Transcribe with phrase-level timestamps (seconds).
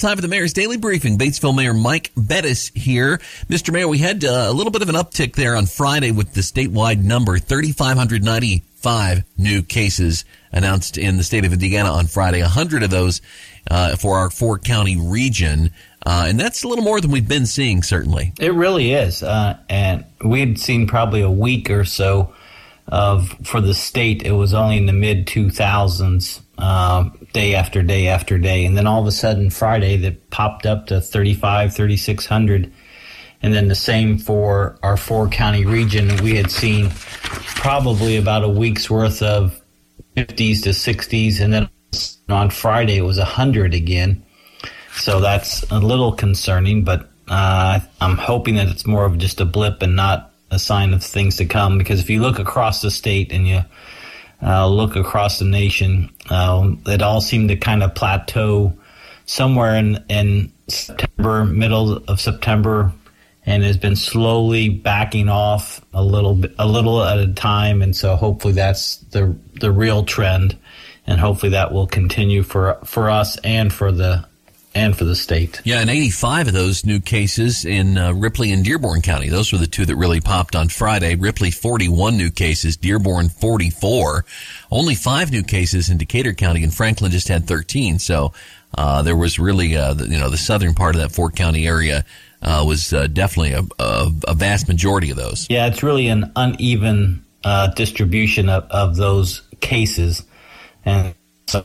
[0.00, 1.18] Time for the Mayor's Daily Briefing.
[1.18, 3.18] Batesville Mayor Mike Bettice here.
[3.48, 3.72] Mr.
[3.72, 6.40] Mayor, we had uh, a little bit of an uptick there on Friday with the
[6.40, 12.40] statewide number, 3,595 new cases announced in the state of Indiana on Friday.
[12.42, 13.20] 100 of those
[13.72, 15.72] uh, for our four county region.
[16.06, 18.32] Uh, and that's a little more than we've been seeing, certainly.
[18.38, 19.24] It really is.
[19.24, 22.32] Uh, and we had seen probably a week or so
[22.86, 28.08] of, for the state, it was only in the mid 2000s uh, day after day
[28.08, 28.64] after day.
[28.64, 32.72] And then all of a sudden, Friday, that popped up to 35, 3,600.
[33.40, 36.16] And then the same for our four county region.
[36.22, 39.60] We had seen probably about a week's worth of
[40.16, 41.40] 50s to 60s.
[41.40, 41.68] And then
[42.28, 44.24] on Friday, it was 100 again.
[44.94, 49.44] So that's a little concerning, but uh, I'm hoping that it's more of just a
[49.44, 51.78] blip and not a sign of things to come.
[51.78, 53.60] Because if you look across the state and you
[54.42, 58.72] uh, look across the nation, uh, it all seemed to kind of plateau
[59.26, 62.92] somewhere in, in September, middle of September,
[63.44, 67.82] and has been slowly backing off a little bit, a little at a time.
[67.82, 70.56] And so hopefully that's the the real trend,
[71.06, 74.26] and hopefully that will continue for for us and for the
[74.78, 75.60] and for the state.
[75.64, 79.28] Yeah, and 85 of those new cases in uh, Ripley and Dearborn County.
[79.28, 81.16] Those were the two that really popped on Friday.
[81.16, 84.24] Ripley 41 new cases, Dearborn 44.
[84.70, 87.98] Only five new cases in Decatur County, and Franklin just had 13.
[87.98, 88.32] So
[88.76, 91.66] uh, there was really, uh, the, you know, the southern part of that Fort County
[91.66, 92.04] area
[92.40, 95.48] uh, was uh, definitely a, a, a, vast majority of those.
[95.50, 100.22] Yeah, it's really an uneven uh, distribution of, of those cases,
[100.84, 101.14] and
[101.48, 101.64] so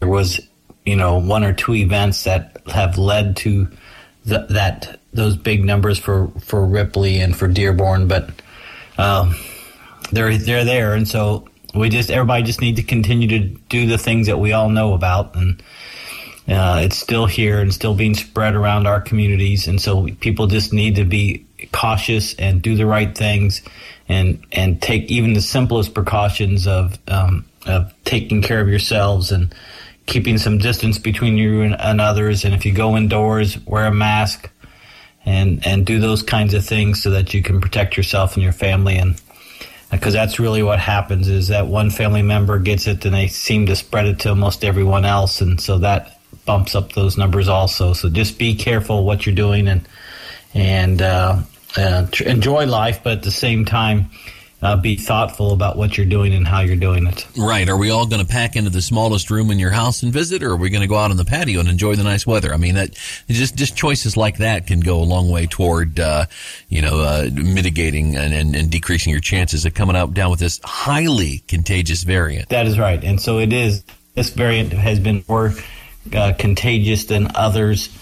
[0.00, 0.40] there was
[0.84, 3.68] you know one or two events that have led to
[4.24, 8.30] the, that those big numbers for for Ripley and for Dearborn, but
[8.98, 9.34] um,
[10.10, 13.98] they're they're there, and so we just everybody just need to continue to do the
[13.98, 15.62] things that we all know about, and
[16.48, 20.72] uh, it's still here and still being spread around our communities, and so people just
[20.72, 23.62] need to be cautious and do the right things,
[24.08, 29.54] and and take even the simplest precautions of um, of taking care of yourselves and
[30.06, 32.44] keeping some distance between you and, and, others.
[32.44, 34.50] And if you go indoors, wear a mask
[35.24, 38.52] and, and do those kinds of things so that you can protect yourself and your
[38.52, 38.96] family.
[38.96, 39.20] And
[39.90, 43.66] because that's really what happens is that one family member gets it and they seem
[43.66, 45.40] to spread it to almost everyone else.
[45.40, 47.92] And so that bumps up those numbers also.
[47.92, 49.86] So just be careful what you're doing and,
[50.54, 51.42] and, uh,
[51.76, 54.10] uh, enjoy life, but at the same time,
[54.62, 57.26] uh, be thoughtful about what you're doing and how you're doing it.
[57.36, 57.68] Right.
[57.68, 60.42] Are we all going to pack into the smallest room in your house and visit,
[60.42, 62.54] or are we going to go out on the patio and enjoy the nice weather?
[62.54, 62.94] I mean, that
[63.28, 66.26] just just choices like that can go a long way toward uh,
[66.68, 70.40] you know uh, mitigating and, and, and, decreasing your chances of coming out down with
[70.40, 72.48] this highly contagious variant.
[72.50, 73.84] That is right, and so it is.
[74.14, 75.54] This variant has been more
[76.14, 77.96] uh, contagious than others.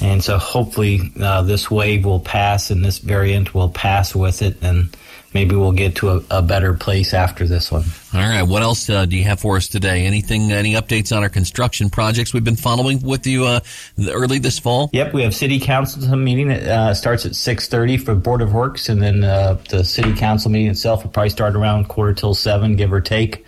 [0.00, 4.58] And so hopefully uh, this wave will pass and this variant will pass with it
[4.62, 4.94] and
[5.34, 7.84] maybe we'll get to a, a, better place after this one.
[8.14, 8.42] All right.
[8.42, 10.06] What else uh, do you have for us today?
[10.06, 10.52] Anything?
[10.52, 13.60] Any updates on our construction projects we've been following with you uh,
[14.08, 14.90] early this fall?
[14.92, 16.50] Yep, we have city council meeting.
[16.50, 20.14] It uh, starts at six thirty for Board of Works, and then uh, the city
[20.14, 23.46] council meeting itself will probably start around quarter till seven, give or take.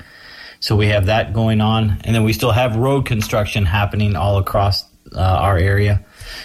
[0.61, 4.39] So we have that going on, and then we still have road construction happening all
[4.39, 4.85] across
[5.15, 6.05] uh, our area.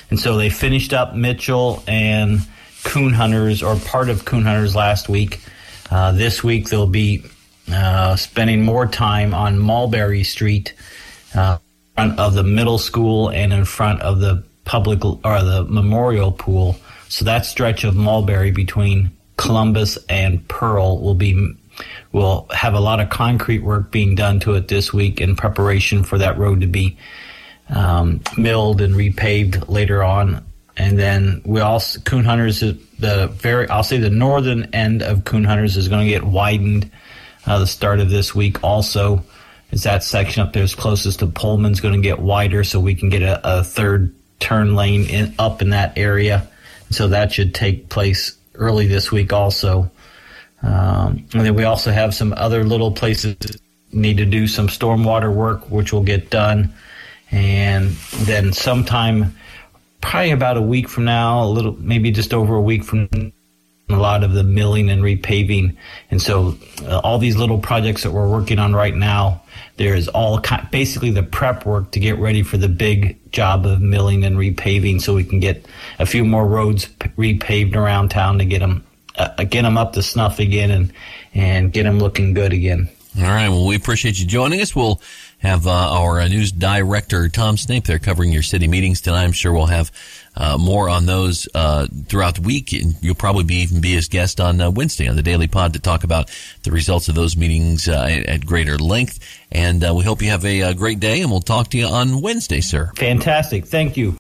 [0.10, 2.40] And so they finished up Mitchell and
[2.84, 5.40] coon hunters or part of coon hunters last week.
[5.90, 7.24] Uh, this week they'll be
[7.72, 10.74] uh, spending more time on Mulberry Street,
[11.36, 15.66] uh, in front of the middle school and in front of the public or the
[15.70, 16.76] memorial pool.
[17.10, 21.56] So that stretch of Mulberry between Columbus and Pearl will be
[22.12, 26.04] will have a lot of concrete work being done to it this week in preparation
[26.04, 26.98] for that road to be
[27.70, 30.46] um, milled and repaved later on
[30.76, 35.44] and then we also coon hunters the very I'll say the northern end of coon
[35.44, 36.90] hunters is going to get widened
[37.46, 39.24] uh, the start of this week also.
[39.72, 42.96] Is that section up there is closest to Pullman's going to get wider so we
[42.96, 46.48] can get a, a third turn lane in, up in that area.
[46.92, 49.90] So that should take place early this week also.
[50.62, 53.36] Um, and then we also have some other little places
[53.92, 56.74] need to do some stormwater work which will get done.
[57.32, 57.90] And
[58.26, 59.36] then sometime
[60.04, 63.10] probably about a week from now, a little, maybe just over a week from
[63.90, 65.76] a lot of the milling and repaving.
[66.12, 69.42] And so uh, all these little projects that we're working on right now,
[69.78, 73.66] there is all kind, basically the prep work to get ready for the big job
[73.66, 75.66] of milling and repaving so we can get
[76.00, 78.86] a few more roads repaved around town to get them,
[79.16, 80.94] uh, get them up to snuff again and,
[81.34, 82.90] and get them looking good again.
[83.18, 83.50] All right.
[83.50, 84.76] Well, we appreciate you joining us.
[84.76, 85.00] We'll
[85.38, 89.24] have uh, our uh, news director, Tom Snape, there covering your city meetings tonight.
[89.24, 89.92] I'm sure we'll have
[90.36, 92.74] uh, more on those uh, throughout the week.
[92.74, 95.74] And you'll probably be even be his guest on uh, Wednesday on the Daily Pod
[95.74, 96.32] to talk about
[96.64, 99.20] the results of those meetings uh, at greater length.
[99.52, 102.60] And we hope you have a, great day, and we'll talk to you on Wednesday,
[102.60, 102.92] sir.
[102.96, 103.68] Fantastic.
[103.68, 104.12] Thank you.